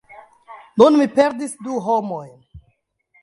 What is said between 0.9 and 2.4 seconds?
mi perdis du homojn!